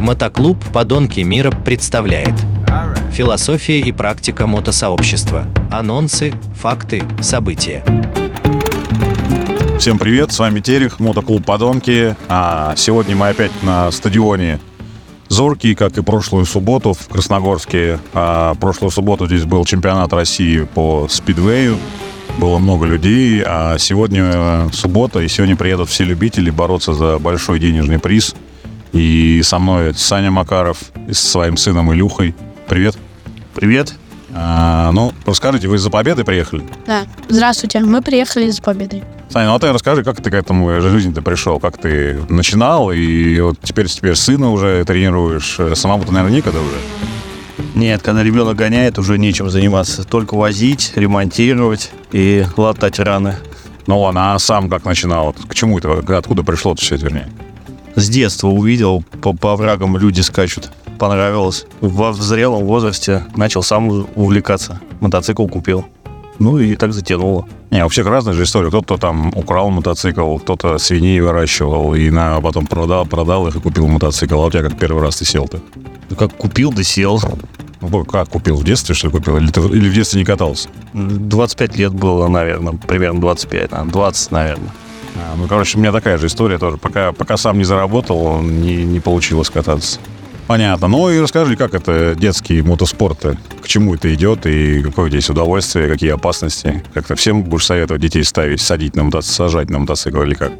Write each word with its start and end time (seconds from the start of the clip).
Мотоклуб 0.00 0.56
«Подонки 0.72 1.20
мира» 1.20 1.50
представляет 1.50 2.32
Философия 3.12 3.80
и 3.80 3.92
практика 3.92 4.46
мотосообщества. 4.46 5.44
Анонсы, 5.70 6.32
факты, 6.54 7.02
события. 7.20 7.84
Всем 9.78 9.98
привет, 9.98 10.32
с 10.32 10.38
вами 10.38 10.60
Терех, 10.60 11.00
мотоклуб 11.00 11.44
«Подонки». 11.44 12.16
А 12.30 12.74
сегодня 12.76 13.14
мы 13.14 13.28
опять 13.28 13.52
на 13.62 13.90
стадионе 13.90 14.58
Зоркий, 15.28 15.74
как 15.74 15.98
и 15.98 16.02
прошлую 16.02 16.46
субботу 16.46 16.94
в 16.94 17.08
Красногорске. 17.08 17.98
А 18.14 18.54
прошлую 18.54 18.90
субботу 18.90 19.26
здесь 19.26 19.44
был 19.44 19.66
чемпионат 19.66 20.14
России 20.14 20.62
по 20.62 21.08
спидвею. 21.10 21.76
Было 22.38 22.56
много 22.56 22.86
людей, 22.86 23.42
а 23.46 23.76
сегодня 23.76 24.70
суббота, 24.72 25.20
и 25.20 25.28
сегодня 25.28 25.56
приедут 25.56 25.90
все 25.90 26.04
любители 26.04 26.48
бороться 26.48 26.94
за 26.94 27.18
большой 27.18 27.60
денежный 27.60 27.98
приз– 27.98 28.34
и 28.92 29.40
со 29.42 29.58
мной 29.58 29.94
Саня 29.94 30.30
Макаров 30.30 30.78
и 31.08 31.12
со 31.12 31.26
своим 31.26 31.56
сыном 31.56 31.92
Илюхой. 31.92 32.34
Привет. 32.68 32.96
Привет. 33.54 33.94
А, 34.32 34.90
ну, 34.92 35.12
расскажите, 35.26 35.68
вы 35.68 35.78
за 35.78 35.90
победой 35.90 36.24
приехали? 36.24 36.62
Да. 36.86 37.04
Здравствуйте, 37.28 37.80
мы 37.80 38.00
приехали 38.00 38.50
за 38.50 38.62
победой. 38.62 39.02
Саня, 39.28 39.46
ну 39.46 39.54
а 39.54 39.58
ты 39.58 39.72
расскажи, 39.72 40.02
как 40.02 40.20
ты 40.20 40.30
к 40.30 40.34
этому 40.34 40.80
жизни-то 40.80 41.22
пришел? 41.22 41.60
Как 41.60 41.78
ты 41.78 42.20
начинал, 42.28 42.90
и 42.90 43.40
вот 43.40 43.58
теперь, 43.62 43.86
теперь 43.86 44.14
сына 44.14 44.50
уже 44.50 44.84
тренируешь. 44.84 45.58
Самому 45.74 46.04
ты, 46.04 46.12
наверное, 46.12 46.36
никогда 46.36 46.60
уже? 46.60 46.76
Нет, 47.74 48.02
когда 48.02 48.22
ребенок 48.22 48.56
гоняет, 48.56 48.98
уже 48.98 49.18
нечем 49.18 49.48
заниматься. 49.50 50.04
Только 50.04 50.34
возить, 50.34 50.92
ремонтировать 50.96 51.92
и 52.10 52.44
латать 52.56 52.98
раны. 52.98 53.36
Ну 53.86 54.00
ладно, 54.00 54.34
а 54.34 54.38
сам 54.38 54.68
как 54.68 54.84
начинал? 54.84 55.32
К 55.32 55.54
чему 55.54 55.78
это? 55.78 56.02
Откуда 56.18 56.42
пришло 56.42 56.72
это 56.72 56.82
все, 56.82 56.96
вернее? 56.96 57.28
С 57.96 58.08
детства 58.08 58.48
увидел, 58.48 59.04
по, 59.22 59.32
по 59.32 59.56
врагам 59.56 59.96
люди 59.96 60.20
скачут. 60.20 60.70
Понравилось. 60.98 61.66
Во 61.80 62.12
зрелом 62.12 62.64
возрасте 62.64 63.24
начал 63.36 63.62
сам 63.62 64.06
увлекаться. 64.14 64.80
Мотоцикл 65.00 65.46
купил. 65.46 65.86
Ну 66.38 66.58
и 66.58 66.74
так 66.76 66.92
затянуло. 66.92 67.46
Не, 67.70 67.82
вообще 67.82 68.02
разная 68.02 68.34
же 68.34 68.44
история. 68.44 68.68
Кто-то 68.68 68.96
там 68.96 69.28
украл 69.34 69.70
мотоцикл, 69.70 70.38
кто-то 70.38 70.78
свиней 70.78 71.20
выращивал, 71.20 71.94
и 71.94 72.10
на, 72.10 72.40
потом 72.40 72.66
продал, 72.66 73.06
продал 73.06 73.46
их 73.46 73.56
и 73.56 73.60
купил 73.60 73.86
мотоцикл. 73.86 74.40
А 74.40 74.46
у 74.46 74.50
тебя 74.50 74.62
как 74.62 74.78
первый 74.78 75.02
раз 75.02 75.16
ты 75.16 75.24
сел-то? 75.24 75.60
Ну 76.08 76.16
как 76.16 76.34
купил, 76.36 76.72
да 76.72 76.82
сел. 76.82 77.20
Ну, 77.80 78.04
как 78.04 78.28
купил? 78.28 78.56
В 78.56 78.64
детстве, 78.64 78.94
что 78.94 79.06
ли, 79.06 79.12
купил? 79.12 79.38
Или, 79.38 79.50
ты, 79.50 79.60
или 79.60 79.88
в 79.88 79.94
детстве 79.94 80.20
не 80.20 80.26
катался? 80.26 80.68
25 80.92 81.76
лет 81.76 81.94
было, 81.94 82.28
наверное, 82.28 82.74
примерно 82.74 83.20
25, 83.20 83.70
20, 83.90 84.30
наверное. 84.32 84.70
А, 85.16 85.36
ну, 85.36 85.46
короче, 85.46 85.76
у 85.76 85.80
меня 85.80 85.92
такая 85.92 86.18
же 86.18 86.26
история 86.26 86.58
тоже. 86.58 86.76
Пока, 86.76 87.12
пока 87.12 87.36
сам 87.36 87.58
не 87.58 87.64
заработал, 87.64 88.40
не, 88.40 88.84
не 88.84 89.00
получилось 89.00 89.50
кататься. 89.50 89.98
Понятно. 90.46 90.88
Ну 90.88 91.08
и 91.10 91.20
расскажи, 91.20 91.54
как 91.54 91.74
это 91.74 92.16
детские 92.18 92.64
мотоспорты? 92.64 93.38
К 93.62 93.68
чему 93.68 93.94
это 93.94 94.12
идет 94.12 94.46
и 94.46 94.82
какое 94.82 95.08
здесь 95.08 95.30
удовольствие, 95.30 95.88
какие 95.88 96.10
опасности? 96.10 96.82
Как-то 96.92 97.14
всем 97.14 97.44
будешь 97.44 97.66
советовать 97.66 98.02
детей 98.02 98.24
ставить, 98.24 98.60
садить 98.60 98.96
на 98.96 99.04
мотоцикл, 99.04 99.32
сажать 99.32 99.70
на 99.70 99.78
мотоцикл 99.78 100.22
или 100.22 100.34
как? 100.34 100.50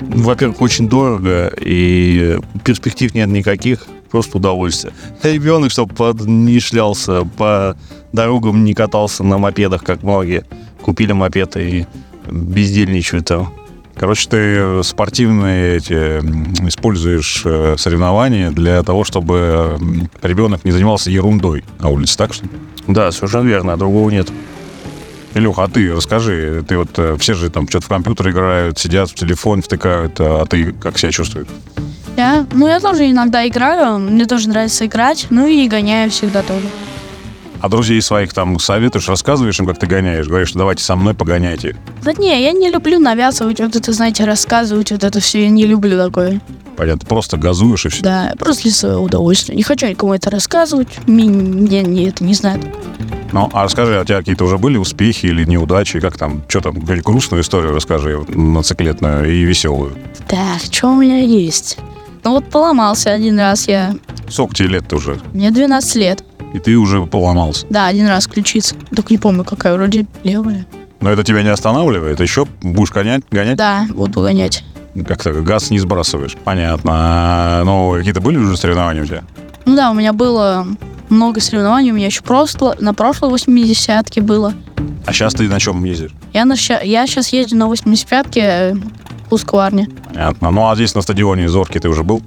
Во-первых, 0.00 0.60
очень 0.60 0.86
дорого 0.86 1.50
и 1.58 2.38
перспектив 2.62 3.14
нет 3.14 3.28
никаких, 3.30 3.86
просто 4.10 4.36
удовольствие. 4.36 4.92
Ребенок, 5.22 5.70
чтобы 5.70 5.94
не 6.26 6.60
шлялся, 6.60 7.24
по 7.38 7.74
дорогам 8.12 8.64
не 8.64 8.74
катался 8.74 9.24
на 9.24 9.38
мопедах, 9.38 9.82
как 9.82 10.02
многие. 10.02 10.44
Купили 10.82 11.12
мопед 11.12 11.56
и 11.56 11.86
бездельничают 12.30 13.26
там. 13.26 13.54
Короче, 13.96 14.28
ты 14.28 14.82
спортивные 14.82 15.76
эти 15.76 16.18
используешь 16.66 17.42
э, 17.44 17.76
соревнования 17.78 18.50
для 18.50 18.82
того, 18.82 19.04
чтобы 19.04 19.78
ребенок 20.22 20.64
не 20.64 20.72
занимался 20.72 21.10
ерундой 21.10 21.64
на 21.78 21.88
улице, 21.88 22.16
так 22.16 22.32
что? 22.34 22.46
Да, 22.86 23.12
совершенно 23.12 23.46
верно, 23.46 23.74
а 23.74 23.76
другого 23.76 24.10
нет. 24.10 24.28
Илюха, 25.34 25.64
а 25.64 25.68
ты 25.68 25.92
расскажи, 25.92 26.64
ты 26.66 26.76
вот 26.76 26.90
э, 26.98 27.16
все 27.18 27.34
же 27.34 27.48
там 27.50 27.68
что-то 27.68 27.86
в 27.86 27.88
компьютер 27.88 28.30
играют, 28.30 28.78
сидят 28.78 29.10
в 29.10 29.14
телефон 29.14 29.62
втыкают, 29.62 30.16
а 30.18 30.44
ты 30.46 30.72
как 30.72 30.98
себя 30.98 31.12
чувствуешь? 31.12 31.48
Я? 32.16 32.46
Ну, 32.52 32.66
я 32.66 32.80
тоже 32.80 33.10
иногда 33.10 33.46
играю, 33.46 33.98
мне 33.98 34.26
тоже 34.26 34.48
нравится 34.48 34.86
играть, 34.86 35.26
ну 35.30 35.46
и 35.46 35.68
гоняю 35.68 36.10
всегда 36.10 36.42
тоже. 36.42 36.66
А 37.62 37.68
друзей 37.68 38.02
своих 38.02 38.34
там 38.34 38.58
советуешь, 38.58 39.08
рассказываешь 39.08 39.60
им, 39.60 39.66
как 39.66 39.78
ты 39.78 39.86
гоняешь? 39.86 40.26
Говоришь, 40.26 40.52
давайте 40.52 40.82
со 40.82 40.96
мной 40.96 41.14
погоняйте. 41.14 41.76
Да 42.02 42.12
не, 42.12 42.42
я 42.42 42.50
не 42.50 42.68
люблю 42.68 42.98
навязывать 42.98 43.60
вот 43.60 43.76
это, 43.76 43.92
знаете, 43.92 44.24
рассказывать 44.24 44.90
вот 44.90 45.04
это 45.04 45.20
все. 45.20 45.44
Я 45.44 45.48
не 45.48 45.64
люблю 45.64 45.96
такое. 45.96 46.40
Понятно, 46.76 47.06
просто 47.06 47.36
газуешь 47.36 47.86
и 47.86 47.88
все. 47.88 48.02
Да, 48.02 48.32
просто 48.36 48.64
для 48.64 48.72
своего 48.72 49.04
удовольствия. 49.04 49.54
Не 49.54 49.62
хочу 49.62 49.86
никому 49.86 50.12
это 50.12 50.28
рассказывать. 50.28 50.88
Мне, 51.06 51.28
мне 51.28 52.08
это 52.08 52.24
не 52.24 52.34
знают. 52.34 52.64
Ну, 53.30 53.48
а 53.52 53.62
расскажи, 53.62 53.96
а 53.96 54.02
у 54.02 54.04
тебя 54.04 54.18
какие-то 54.18 54.44
уже 54.44 54.58
были 54.58 54.76
успехи 54.76 55.26
или 55.26 55.44
неудачи? 55.44 56.00
Как 56.00 56.18
там, 56.18 56.42
что 56.48 56.62
там, 56.62 56.80
грустную 56.80 57.42
историю 57.42 57.72
расскажи, 57.72 58.18
нациклетную 58.26 59.32
и 59.32 59.44
веселую. 59.44 59.96
Так, 60.26 60.60
что 60.68 60.88
у 60.88 60.96
меня 60.96 61.20
есть? 61.20 61.78
Ну 62.24 62.32
вот 62.32 62.50
поломался 62.50 63.12
один 63.12 63.38
раз 63.38 63.68
я. 63.68 63.94
Сколько 64.28 64.56
тебе 64.56 64.68
лет-то 64.70 64.96
уже? 64.96 65.20
Мне 65.32 65.52
12 65.52 65.94
лет. 65.96 66.24
И 66.52 66.58
ты 66.58 66.76
уже 66.76 67.04
поломался. 67.06 67.66
Да, 67.70 67.86
один 67.86 68.06
раз 68.08 68.26
ключица. 68.26 68.74
Только 68.94 69.12
не 69.12 69.18
помню, 69.18 69.44
какая, 69.44 69.74
вроде 69.74 70.06
левая. 70.22 70.66
Но 71.00 71.10
это 71.10 71.24
тебя 71.24 71.42
не 71.42 71.48
останавливает? 71.48 72.20
Еще 72.20 72.46
будешь 72.60 72.92
гонять? 72.92 73.22
гонять? 73.30 73.56
Да, 73.56 73.86
буду 73.90 74.22
гонять. 74.22 74.64
Как-то 75.06 75.32
газ 75.32 75.70
не 75.70 75.78
сбрасываешь. 75.78 76.36
Понятно. 76.44 76.92
А, 76.94 77.64
ну, 77.64 77.94
какие-то 77.96 78.20
были 78.20 78.36
уже 78.36 78.56
соревнования 78.56 79.02
у 79.02 79.06
тебя? 79.06 79.24
Ну 79.64 79.74
да, 79.74 79.90
у 79.90 79.94
меня 79.94 80.12
было 80.12 80.66
много 81.08 81.40
соревнований. 81.40 81.90
У 81.90 81.94
меня 81.94 82.06
еще 82.06 82.22
просто 82.22 82.76
на 82.78 82.94
прошлой 82.94 83.32
80-ке 83.32 84.20
было. 84.20 84.54
А 85.06 85.12
сейчас 85.12 85.34
ты 85.34 85.48
на 85.48 85.58
чем 85.58 85.82
ездишь? 85.84 86.12
Я, 86.32 86.44
на, 86.44 86.54
я 86.54 87.06
сейчас 87.06 87.32
езжу 87.32 87.56
на 87.56 87.64
85-ке 87.64 88.40
э, 88.40 88.74
Пускварне. 89.28 89.88
Понятно. 90.08 90.50
Ну, 90.50 90.68
а 90.68 90.74
здесь 90.74 90.94
на 90.94 91.02
стадионе 91.02 91.48
Зорки 91.48 91.78
ты 91.78 91.88
уже 91.88 92.02
был? 92.02 92.22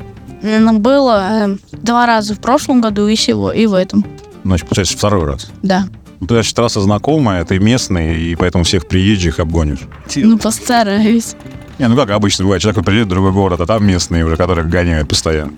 Было 0.79 1.47
э, 1.47 1.57
два 1.71 2.05
раза 2.05 2.35
в 2.35 2.39
прошлом 2.39 2.81
году 2.81 3.07
и, 3.07 3.15
всего, 3.15 3.51
и 3.51 3.65
в 3.65 3.73
этом. 3.73 4.05
Значит, 4.43 4.67
получается, 4.67 4.97
второй 4.97 5.25
раз? 5.25 5.49
Да. 5.63 5.87
Ну, 6.19 6.27
ты, 6.27 6.35
значит, 6.35 6.55
трасса 6.55 6.81
знакомая, 6.81 7.43
ты 7.45 7.59
местный, 7.59 8.19
и 8.21 8.35
поэтому 8.35 8.63
всех 8.63 8.87
приезжих 8.87 9.39
обгонишь. 9.39 9.81
Ну, 10.15 10.37
постараюсь. 10.37 11.35
Не, 11.77 11.87
ну 11.89 11.95
как 11.95 12.09
обычно 12.11 12.45
бывает, 12.45 12.61
человек 12.61 12.85
приедет 12.85 13.07
в 13.07 13.09
другой 13.09 13.33
город, 13.33 13.59
а 13.59 13.65
там 13.65 13.85
местные 13.85 14.23
уже, 14.25 14.37
которых 14.37 14.69
гоняют 14.69 15.09
постоянно. 15.09 15.53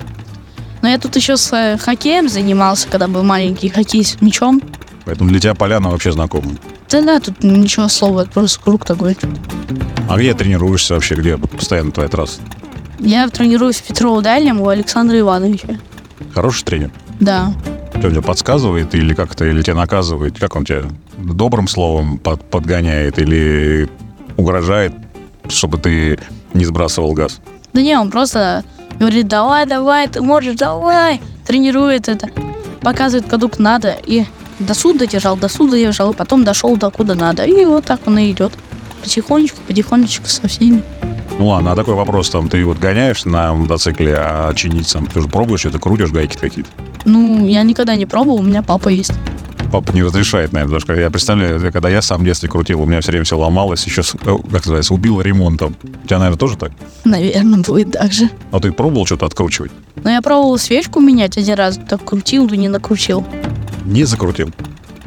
Но 0.81 0.89
я 0.89 0.97
тут 0.97 1.15
еще 1.15 1.37
с 1.37 1.51
э, 1.53 1.77
хоккеем 1.77 2.29
занимался, 2.29 2.87
когда 2.87 3.07
был 3.07 3.23
маленький 3.23 3.69
хоккей 3.69 4.03
с 4.03 4.19
мячом. 4.21 4.61
Поэтому 5.05 5.29
для 5.29 5.39
тебя 5.39 5.53
поляна 5.53 5.89
вообще 5.89 6.11
знакома. 6.11 6.51
Да, 6.89 7.01
да, 7.01 7.19
тут 7.19 7.43
ничего 7.43 7.87
слова, 7.87 8.25
просто 8.25 8.59
круг 8.61 8.85
такой. 8.85 9.17
А 10.09 10.17
где 10.17 10.33
тренируешься 10.33 10.95
вообще? 10.95 11.15
Где 11.15 11.37
постоянно 11.37 11.91
твоя 11.91 12.09
трасса? 12.09 12.39
Я 12.99 13.27
тренируюсь 13.29 13.77
в 13.77 13.83
Петрово-Дальнем 13.87 14.61
у 14.61 14.67
Александра 14.69 15.19
Ивановича. 15.19 15.79
Хороший 16.33 16.63
тренер? 16.63 16.91
Да. 17.19 17.53
Что, 17.89 18.07
он 18.07 18.11
тебе 18.11 18.21
подсказывает 18.21 18.93
или 18.95 19.13
как-то, 19.13 19.45
или 19.45 19.61
тебя 19.61 19.75
наказывает? 19.75 20.39
Как 20.39 20.55
он 20.55 20.65
тебя 20.65 20.83
добрым 21.17 21.67
словом 21.67 22.17
под, 22.17 22.43
подгоняет 22.43 23.19
или 23.19 23.89
угрожает, 24.35 24.93
чтобы 25.47 25.77
ты 25.77 26.19
не 26.53 26.65
сбрасывал 26.65 27.13
газ? 27.13 27.39
Да 27.73 27.81
не, 27.81 27.97
он 27.97 28.09
просто 28.09 28.63
говорит, 28.99 29.27
давай, 29.27 29.65
давай, 29.65 30.07
ты 30.07 30.21
можешь, 30.21 30.55
давай. 30.55 31.21
Тренирует 31.45 32.09
это, 32.09 32.29
показывает, 32.81 33.29
куда 33.29 33.47
надо. 33.57 33.95
И 34.05 34.25
до 34.59 34.73
суда 34.73 35.05
держал, 35.05 35.37
до 35.37 35.49
суда 35.49 35.77
держал, 35.77 36.13
потом 36.13 36.43
дошел 36.43 36.75
до 36.77 36.89
куда 36.89 37.15
надо. 37.15 37.45
И 37.45 37.65
вот 37.65 37.85
так 37.85 38.01
он 38.07 38.17
и 38.17 38.31
идет. 38.31 38.53
Потихонечку, 39.03 39.59
потихонечку 39.67 40.27
со 40.27 40.47
всеми. 40.47 40.81
Ну 41.39 41.47
ладно, 41.47 41.73
а 41.73 41.75
такой 41.75 41.93
вопрос, 41.93 42.31
там, 42.31 42.49
ты 42.49 42.65
вот 42.65 42.79
гоняешь 42.79 43.23
на 43.25 43.53
мотоцикле, 43.53 44.15
а 44.17 44.53
чинить 44.55 44.87
сам, 44.87 45.05
ты 45.05 45.21
же 45.21 45.27
пробуешь 45.27 45.65
это, 45.65 45.77
крутишь 45.77 46.11
гайки 46.11 46.35
какие-то? 46.35 46.69
Ну, 47.05 47.45
я 47.45 47.61
никогда 47.61 47.95
не 47.95 48.07
пробовал, 48.07 48.39
у 48.39 48.43
меня 48.43 48.63
папа 48.63 48.89
есть. 48.89 49.13
Папа 49.71 49.91
не 49.91 50.01
разрешает, 50.01 50.53
наверное, 50.53 50.79
потому 50.79 50.95
что 50.95 51.01
я 51.01 51.11
представляю, 51.11 51.71
когда 51.71 51.89
я 51.89 52.01
сам 52.01 52.21
в 52.21 52.25
детстве 52.25 52.49
крутил, 52.49 52.81
у 52.81 52.85
меня 52.85 53.01
все 53.01 53.11
время 53.11 53.25
все 53.25 53.37
ломалось, 53.37 53.85
еще, 53.85 54.01
э, 54.01 54.37
как 54.51 54.51
называется, 54.65 54.93
убил 54.93 55.21
ремонтом. 55.21 55.75
У 55.83 56.07
тебя, 56.07 56.17
наверное, 56.19 56.39
тоже 56.39 56.57
так? 56.57 56.71
Наверное, 57.03 57.59
будет 57.59 57.91
так 57.91 58.11
же. 58.11 58.29
А 58.51 58.59
ты 58.59 58.71
пробовал 58.71 59.05
что-то 59.05 59.25
откручивать? 59.25 59.71
Ну, 60.03 60.09
я 60.09 60.21
пробовал 60.21 60.57
свечку 60.57 61.01
менять 61.01 61.37
один 61.37 61.55
раз, 61.55 61.79
так 61.87 62.03
крутил, 62.03 62.47
да 62.47 62.55
не 62.55 62.69
накрутил. 62.69 63.25
Не 63.85 64.05
закрутил? 64.05 64.51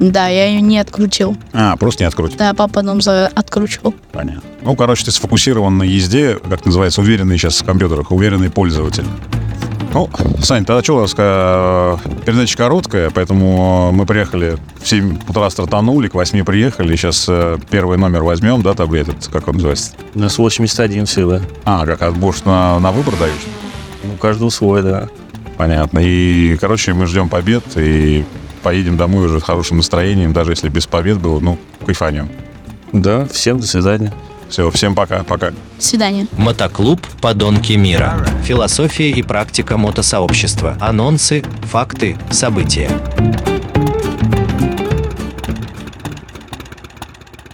Да, 0.00 0.29
я 0.29 0.47
ее 0.47 0.62
не 0.62 0.79
открутил. 0.79 1.37
А, 1.52 1.76
просто 1.76 2.02
не 2.02 2.08
открутил? 2.08 2.38
Да, 2.38 2.55
папа 2.55 2.81
нам 2.81 3.02
за 3.02 3.26
откручивал. 3.29 3.94
Понятно. 4.12 4.43
Ну, 4.62 4.75
короче, 4.75 5.05
ты 5.05 5.11
сфокусирован 5.12 5.76
на 5.76 5.82
езде, 5.82 6.38
как 6.49 6.64
называется, 6.64 7.02
уверенный 7.02 7.37
сейчас 7.37 7.61
в 7.61 7.64
компьютерах, 7.67 8.11
уверенный 8.11 8.50
пользователь. 8.50 9.05
Ну, 9.93 10.08
Сань, 10.41 10.64
тогда 10.64 10.82
что 10.82 10.97
у 10.97 11.00
нас 11.00 11.14
э, 11.17 11.97
передача 12.25 12.56
короткая, 12.56 13.11
поэтому 13.11 13.91
мы 13.93 14.06
приехали 14.06 14.56
в 14.81 14.88
7 14.88 15.19
утра 15.29 15.50
стартанули, 15.50 16.08
к 16.08 16.14
8 16.14 16.44
приехали, 16.44 16.94
сейчас 16.96 17.26
э, 17.29 17.58
первый 17.70 17.99
номер 17.99 18.23
возьмем, 18.23 18.62
да, 18.62 18.75
таблет, 18.75 19.08
как 19.32 19.49
он 19.49 19.56
называется? 19.56 19.93
У 20.14 20.20
нас 20.20 20.38
81 20.38 21.06
всего. 21.06 21.41
А, 21.64 21.85
как, 21.85 22.00
а 22.03 22.12
будешь 22.12 22.44
на, 22.44 22.79
на 22.79 22.93
выбор 22.93 23.17
даешь? 23.19 23.35
Ну, 24.05 24.12
каждого 24.17 24.49
свой, 24.50 24.82
да. 24.82 25.08
Понятно. 25.56 25.99
И, 25.99 26.56
короче, 26.58 26.94
мы 26.94 27.06
ждем 27.06 27.29
побед 27.29 27.64
и 27.76 28.25
поедем 28.61 28.97
домой 28.97 29.27
уже 29.27 29.41
с 29.41 29.43
хорошим 29.43 29.79
настроением, 29.79 30.33
даже 30.33 30.53
если 30.53 30.69
без 30.69 30.87
побед 30.87 31.19
было, 31.19 31.41
ну, 31.41 31.59
кайфанем. 31.85 32.29
Да, 32.93 33.27
всем 33.27 33.61
до 33.61 33.67
свидания. 33.67 34.12
Все, 34.49 34.69
всем 34.71 34.97
пока, 34.97 35.23
пока. 35.23 35.51
До 35.51 35.57
свидания. 35.79 36.27
Мотоклуб 36.37 37.01
«Подонки 37.21 37.75
мира». 37.75 38.27
Философия 38.45 39.11
и 39.11 39.23
практика 39.23 39.77
мотосообщества. 39.77 40.77
Анонсы, 40.81 41.45
факты, 41.71 42.17
события. 42.31 42.91